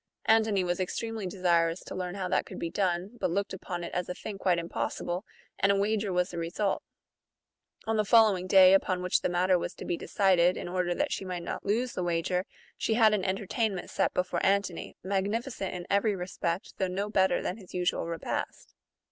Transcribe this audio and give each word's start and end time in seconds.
Antony 0.25 0.63
was 0.63 0.79
extremely 0.79 1.27
desirous 1.27 1.81
to 1.83 1.93
learn 1.93 2.15
how 2.15 2.27
that 2.27 2.47
could 2.47 2.57
be 2.57 2.71
done, 2.71 3.17
but 3.19 3.29
looked 3.29 3.53
upon 3.53 3.83
it 3.83 3.93
as 3.93 4.09
a 4.09 4.15
thing 4.15 4.39
quite 4.39 4.57
impossible; 4.57 5.23
and 5.59 5.71
a 5.71 5.75
wager 5.75 6.11
was 6.11 6.31
the 6.31 6.39
result. 6.39 6.81
On 7.85 7.97
the 7.97 8.03
follow 8.03 8.35
ing 8.35 8.47
day, 8.47 8.73
upon 8.73 9.03
which 9.03 9.21
the 9.21 9.29
matter 9.29 9.59
was 9.59 9.75
to 9.75 9.85
be 9.85 9.97
decided, 9.97 10.57
in 10.57 10.67
order 10.67 10.95
that 10.95 11.11
she 11.11 11.23
might 11.23 11.43
not 11.43 11.67
lose 11.67 11.93
the 11.93 12.01
wager, 12.03 12.47
she 12.79 12.95
had 12.95 13.13
an 13.13 13.23
entertainment 13.23 13.91
set 13.91 14.11
before 14.15 14.43
Antony, 14.43 14.97
magnificent 15.03 15.71
in 15.71 15.85
every 15.87 16.15
respect, 16.15 16.73
though 16.79 16.87
no 16.87 17.07
better 17.07 17.39
than 17.43 17.57
his 17.57 17.75
usual 17.75 18.07
repast. 18.07 18.73